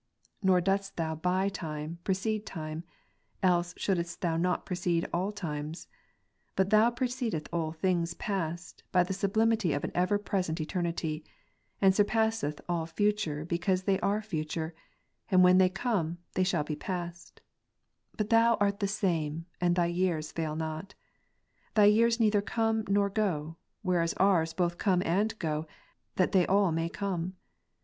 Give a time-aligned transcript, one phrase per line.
[0.39, 0.47] 16.
[0.47, 2.83] Nor dost Thou by time, precede time:
[3.43, 5.87] else shouldest Thou not precede all times.
[6.55, 11.23] But Thou precedest all things past, by the sublimity of an ever present eternity;
[11.79, 14.73] and sur passest all future because they are future,
[15.29, 17.39] and when they Ps 102 come, they shall be past;
[18.17, 19.95] but Thou art the Same, and Thy 27.
[19.95, 20.95] years fail not.
[21.75, 25.67] Thy years neither come nor go; whereas ours both come and go,
[26.15, 27.35] that they all may come.